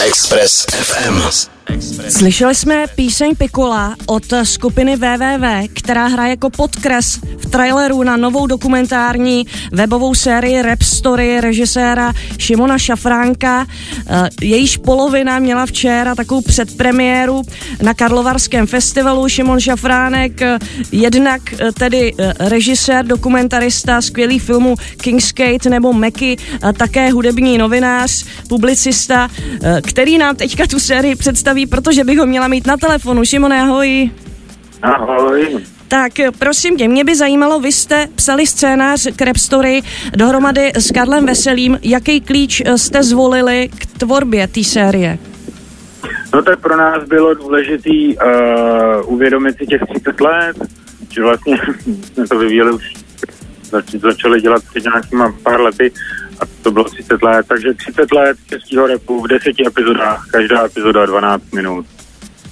[0.00, 1.55] Express FM.
[2.08, 8.46] Slyšeli jsme píseň Pikola od skupiny WWW, která hraje jako podkres v traileru na novou
[8.46, 13.66] dokumentární webovou sérii Rap Story režiséra Šimona Šafránka.
[14.06, 17.42] Eh, jejíž polovina měla včera takovou předpremiéru
[17.82, 19.28] na Karlovarském festivalu.
[19.28, 20.58] Šimon Šafránek, eh,
[20.92, 25.32] jednak eh, tedy režisér, dokumentarista skvělých filmů King's
[25.68, 26.36] nebo Meky,
[26.76, 29.28] také hudební novinář, publicista,
[29.82, 33.24] který nám teďka tu sérii představí, protože bych ho měla mít na telefonu.
[33.24, 34.10] Šimone, ahoj.
[34.82, 35.58] Ahoj.
[35.88, 39.82] Tak prosím tě, mě by zajímalo, vy jste psali scénář k Rap Story
[40.16, 41.78] dohromady s Karlem Veselým.
[41.82, 45.18] Jaký klíč jste zvolili k tvorbě té série?
[46.34, 50.56] No tak pro nás bylo důležité uh, uvědomit si těch 30 let,
[51.10, 51.58] že vlastně
[52.14, 52.94] jsme to vyvíjeli už,
[53.70, 55.92] zač- začali dělat před nějakýma pár lety
[56.40, 61.06] a to bylo 30 let, takže 30 let českého repu v deseti epizodách, každá epizoda
[61.06, 61.86] 12 minut.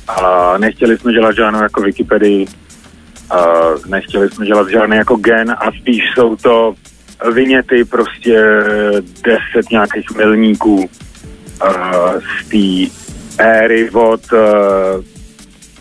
[0.09, 2.47] A nechtěli jsme dělat žádnou jako Wikipedii,
[3.31, 3.45] a
[3.87, 6.75] nechtěli jsme dělat žádný jako gen a spíš jsou to
[7.33, 8.41] vyněty prostě
[9.25, 10.91] deset nějakých milníků
[12.21, 12.95] z té
[13.45, 14.21] éry od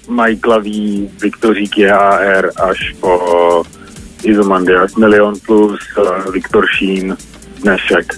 [0.10, 3.64] Michaela V, Viktoríky AR až po
[4.24, 5.80] Izomandias Milion plus,
[6.34, 7.18] Viktor Sheen,
[7.64, 8.14] dnešek.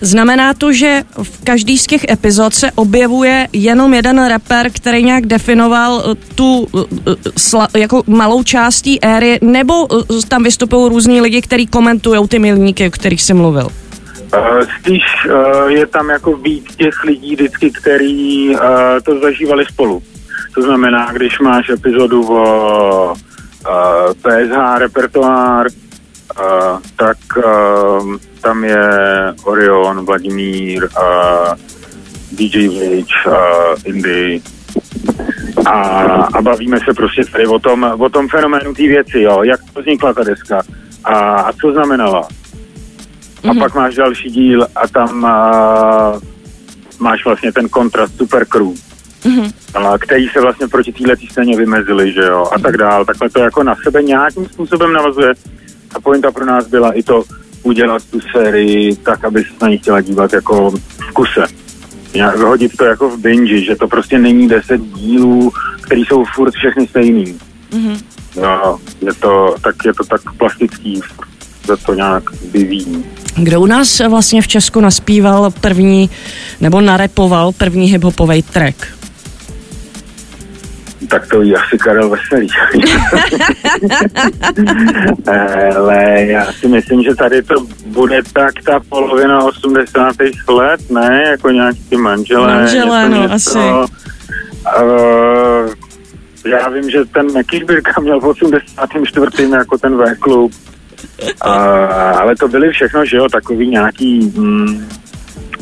[0.00, 5.26] Znamená to, že v každý z těch epizod se objevuje jenom jeden rapper, který nějak
[5.26, 9.88] definoval eh, tu eh, eh, sla, jako malou částí éry, nebo
[10.28, 13.68] tam vystupují různí lidi, kteří komentují ty milníky, o kterých jsem mluvil?
[14.80, 15.02] Spíš
[15.68, 18.54] je tam jako víc těch lidí vždycky, který
[19.04, 20.02] to zažívali spolu.
[20.54, 23.14] To znamená, když máš epizodu o
[24.22, 25.66] PSH repertoár,
[26.40, 28.88] uh, tak uh, tam je
[29.44, 31.54] Orion, Vladimír, uh,
[32.32, 33.34] DJ Village, uh,
[33.84, 34.42] Indy
[35.66, 35.80] a,
[36.34, 39.80] a bavíme se prostě tady o tom, o tom fenoménu té věci, jo, jak to
[39.80, 40.62] vznikla ta deska
[41.04, 42.22] a, a co znamenala.
[42.22, 43.50] Mm-hmm.
[43.50, 43.58] A mhm.
[43.58, 46.20] pak máš další díl a tam uh,
[46.98, 49.52] máš vlastně ten kontrast Super Crew, mm-hmm.
[49.74, 53.04] a, který se vlastně proti téhle scéně vymezili, že jo, a tak dál.
[53.04, 55.28] Takhle to jako na sebe nějakým způsobem navazuje.
[55.96, 57.24] A pointa pro nás byla i to,
[57.62, 61.46] udělat tu sérii tak, aby se na ní chtěla dívat jako v kuse.
[62.36, 66.86] Hodit to jako v binge, že to prostě není deset dílů, který jsou furt všechny
[66.86, 67.38] stejný.
[67.72, 68.00] Mm-hmm.
[68.42, 71.00] No, je to, tak je to tak plastický,
[71.66, 73.04] že to nějak vyvíjí.
[73.36, 76.10] Kdo u nás vlastně v Česku naspíval první,
[76.60, 78.86] nebo narepoval první hiphopový track?
[81.08, 82.48] Tak to ví asi Karel Veselý.
[85.76, 87.54] Ale já si myslím, že tady to
[87.86, 90.16] bude tak ta polovina 80.
[90.48, 91.24] let, ne?
[91.30, 92.54] Jako nějaký ty manželé.
[92.54, 93.34] Manželé, no, něco.
[93.34, 93.58] asi.
[94.82, 95.70] Uh,
[96.46, 99.50] já vím, že ten Mekýšbirka měl v 84.
[99.50, 100.52] jako ten V-klub.
[101.46, 101.52] Uh,
[102.20, 104.88] ale to byly všechno, že jo, takový nějaký mm,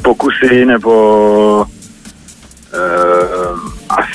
[0.02, 1.66] pokusy nebo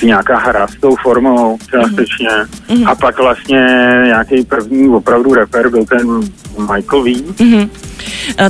[0.00, 2.28] asi nějaká hra s tou formou částečně.
[2.28, 2.88] Mm-hmm.
[2.88, 3.66] A pak vlastně
[4.04, 6.20] nějaký první opravdu rapper byl ten
[6.58, 7.06] Michael V.
[7.06, 7.68] Mm-hmm.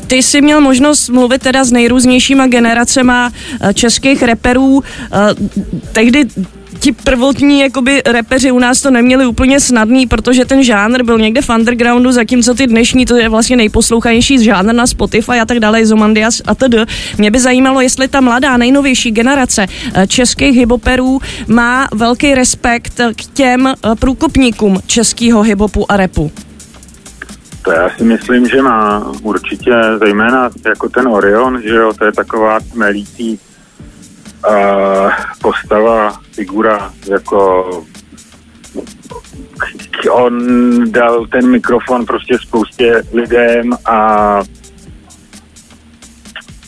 [0.06, 3.30] Ty jsi měl možnost mluvit teda s nejrůznějšíma generacema
[3.60, 4.82] eh, českých reperů.
[5.12, 5.34] Eh,
[5.92, 6.24] tehdy
[6.80, 11.42] ti prvotní jakoby repeři u nás to neměli úplně snadný, protože ten žánr byl někde
[11.42, 15.86] v undergroundu, zatímco ty dnešní, to je vlastně nejposlouchanější žánr na Spotify a tak dále,
[15.86, 16.74] Zomandias a td.
[17.18, 23.24] Mě by zajímalo, jestli ta mladá, nejnovější generace eh, českých hiboperů má velký respekt k
[23.34, 26.32] těm eh, průkopníkům českého hibopu a repu.
[27.64, 32.12] To já si myslím, že má určitě, zejména jako ten Orion, že jo, to je
[32.12, 33.38] taková melící
[34.48, 35.12] uh,
[35.42, 37.84] postava, figura, jako
[40.10, 40.34] on
[40.92, 44.40] dal ten mikrofon prostě spoustě lidem a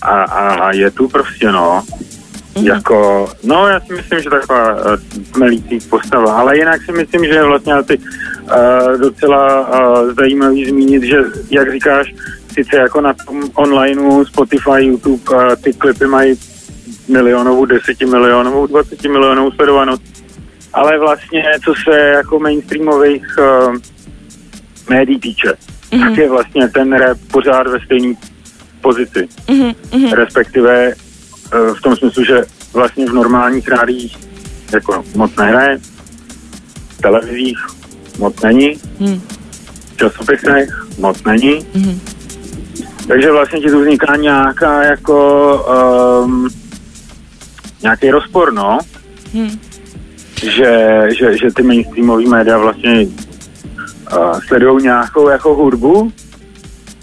[0.02, 1.84] a, a je tu prostě, no.
[2.54, 2.66] Mm-hmm.
[2.66, 4.96] Jako, no já si myslím, že taková uh,
[5.38, 11.16] melící postava, ale jinak si myslím, že vlastně ty uh, docela uh, zajímavý zmínit, že
[11.50, 12.14] jak říkáš,
[12.54, 16.36] sice jako na tom onlineu, Spotify, YouTube, uh, ty klipy mají
[17.08, 20.02] milionovou, desetimilionovou, dvacetimilionovou sledovanost.
[20.72, 23.76] Ale vlastně, co se jako mainstreamových uh,
[24.90, 26.00] médií týče, mm-hmm.
[26.00, 28.14] tak je vlastně ten rap pořád ve stejné
[28.80, 29.28] pozici.
[29.48, 30.12] Mm-hmm.
[30.12, 34.18] Respektive uh, v tom smyslu, že vlastně v normálních rádiích
[34.72, 35.78] jako moc nehraje,
[36.88, 37.58] v televizích
[38.18, 39.20] moc není, mm.
[39.92, 41.58] v časopisech moc není.
[41.60, 41.98] Mm-hmm.
[43.08, 45.56] Takže vlastně ti tu vzniká nějaká jako
[46.24, 46.48] um,
[47.82, 48.78] nějaký rozpor, no.
[49.34, 49.60] Hmm.
[50.42, 56.12] Že, že, že ty mainstreamové média vlastně uh, sledují nějakou jako hudbu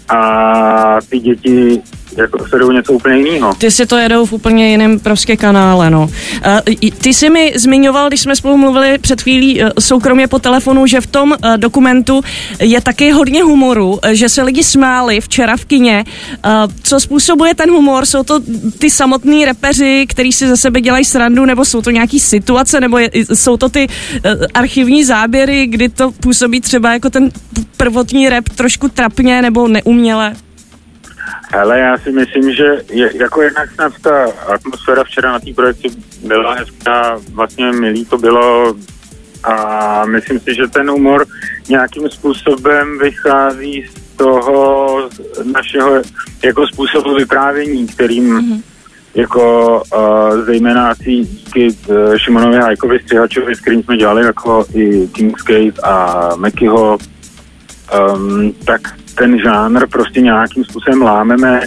[0.08, 1.82] a ty děti
[2.20, 3.54] jako sledují něco úplně jiného.
[3.54, 6.02] Ty si to jedou v úplně jiném prostě kanále, no.
[6.02, 10.86] Uh, ty jsi mi zmiňoval, když jsme spolu mluvili před chvílí uh, soukromě po telefonu,
[10.86, 12.22] že v tom uh, dokumentu
[12.60, 16.04] je taky hodně humoru, že se lidi smáli včera v kině.
[16.82, 18.06] Co způsobuje ten humor?
[18.06, 18.40] Jsou to
[18.78, 22.98] ty samotní repeři, kteří si ze sebe dělají srandu, nebo jsou to nějaký situace, nebo
[22.98, 23.86] je, jsou to ty
[24.54, 27.30] archivní záběry, kdy to působí třeba jako ten
[27.76, 30.34] prvotní rep trošku trapně nebo neuměle?
[31.52, 35.88] Ale já si myslím, že je, jako jednak snad ta atmosféra včera na té projekci
[36.26, 38.74] byla hezká, vlastně milý to bylo
[39.44, 41.26] a myslím si, že ten humor
[41.68, 45.08] nějakým způsobem vychází z toho
[45.52, 46.02] našeho
[46.44, 48.62] jako způsobu vyprávění, kterým mm-hmm.
[49.14, 55.08] jako uh, zejména asi díky uh, Šimonovi Hajkovi Střihačovi, s kterým jsme dělali jako i
[55.08, 56.98] Kingsgate a Mekyho,
[58.14, 61.60] um, tak ten žánr prostě nějakým způsobem lámeme,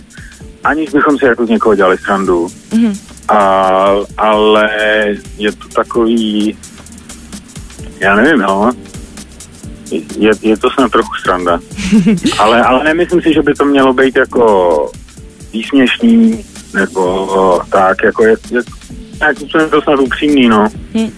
[0.63, 2.47] aniž bychom si jako z někoho dělali srandu.
[2.47, 2.97] Mm-hmm.
[3.29, 4.69] A, ale
[5.37, 6.57] je to takový,
[7.99, 8.71] já nevím, no,
[10.17, 11.59] je, je to snad trochu sranda.
[12.39, 14.91] ale, ale nemyslím si, že by to mělo být jako
[15.53, 18.61] výsměšný, nebo tak, jako je, je
[19.35, 20.67] způsobem to snad upřímný, no.
[20.93, 21.11] Hmm.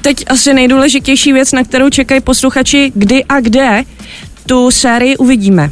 [0.00, 3.84] Teď asi nejdůležitější věc, na kterou čekají posluchači, kdy a kde
[4.46, 5.70] tu sérii uvidíme?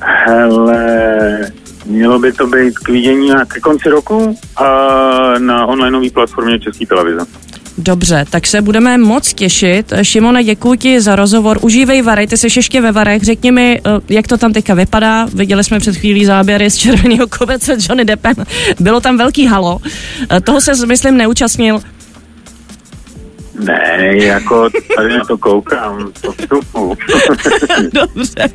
[0.00, 1.52] Hele,
[1.86, 4.68] mělo by to být k vidění na ke konci roku a
[5.38, 7.26] na onlineové platformě České televize.
[7.78, 9.92] Dobře, tak se budeme moc těšit.
[10.02, 11.58] Šimone, děkuji ti za rozhovor.
[11.62, 13.22] Užívej Vary, ty jsi ještě ve Varech.
[13.22, 15.26] Řekni mi, eh, jak to tam teďka vypadá.
[15.34, 18.34] Viděli jsme před chvílí záběry z Červeného kovece s Johnny Deppem.
[18.80, 19.78] Bylo tam velký halo.
[20.30, 21.80] Eh, toho se, myslím, neúčastnil.
[23.54, 26.96] Ne, jako tady na to koukám, to vstupu.
[27.92, 28.48] Dobře,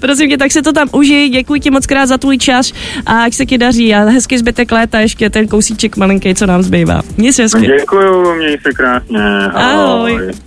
[0.00, 2.72] prosím tě, tak se to tam užij, děkuji ti moc krát za tvůj čas
[3.06, 6.62] a ať se ti daří a hezky zbytek léta ještě ten kousíček malinký, co nám
[6.62, 7.02] zbývá.
[7.16, 7.66] Měj se hezky.
[7.66, 9.20] Děkuju, měj se krásně.
[9.54, 10.12] Ahoj.
[10.12, 10.44] Ahoj.